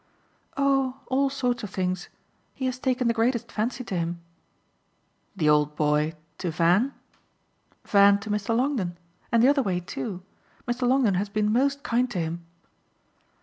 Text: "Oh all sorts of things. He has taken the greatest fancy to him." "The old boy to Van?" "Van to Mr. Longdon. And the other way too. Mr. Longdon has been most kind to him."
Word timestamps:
"Oh 0.57 0.99
all 1.09 1.29
sorts 1.29 1.61
of 1.61 1.69
things. 1.69 2.09
He 2.55 2.65
has 2.65 2.79
taken 2.79 3.07
the 3.07 3.13
greatest 3.13 3.51
fancy 3.51 3.83
to 3.83 3.95
him." 3.95 4.19
"The 5.35 5.47
old 5.47 5.75
boy 5.75 6.15
to 6.39 6.49
Van?" 6.49 6.95
"Van 7.85 8.19
to 8.21 8.31
Mr. 8.31 8.57
Longdon. 8.57 8.97
And 9.31 9.43
the 9.43 9.47
other 9.47 9.61
way 9.61 9.79
too. 9.79 10.23
Mr. 10.67 10.87
Longdon 10.87 11.13
has 11.13 11.29
been 11.29 11.53
most 11.53 11.83
kind 11.83 12.09
to 12.09 12.17
him." 12.17 12.43